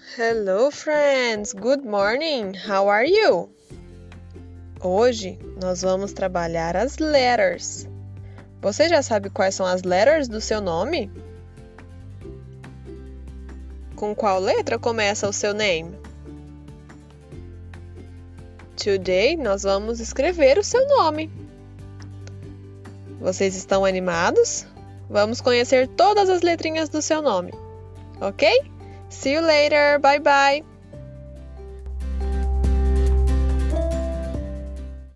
Hello, 0.00 0.70
friends. 0.70 1.52
Good 1.52 1.84
morning. 1.84 2.54
How 2.54 2.88
are 2.88 3.04
you? 3.06 3.50
Hoje 4.80 5.38
nós 5.62 5.82
vamos 5.82 6.12
trabalhar 6.12 6.74
as 6.74 6.98
letters. 6.98 7.86
Você 8.62 8.88
já 8.88 9.02
sabe 9.02 9.28
quais 9.30 9.54
são 9.54 9.66
as 9.66 9.82
letters 9.82 10.26
do 10.26 10.40
seu 10.40 10.60
nome? 10.60 11.12
Com 13.94 14.14
qual 14.14 14.40
letra 14.40 14.78
começa 14.78 15.28
o 15.28 15.32
seu 15.32 15.52
name? 15.52 15.94
Today 18.76 19.36
nós 19.36 19.62
vamos 19.62 20.00
escrever 20.00 20.58
o 20.58 20.64
seu 20.64 20.84
nome. 20.88 21.30
Vocês 23.20 23.54
estão 23.54 23.84
animados? 23.84 24.66
Vamos 25.10 25.42
conhecer 25.42 25.86
todas 25.88 26.30
as 26.30 26.40
letrinhas 26.40 26.88
do 26.88 27.02
seu 27.02 27.20
nome. 27.20 27.52
Ok? 28.18 28.48
See 29.10 29.32
you 29.32 29.42
later. 29.42 29.98
Bye 29.98 30.20
bye. 30.20 30.62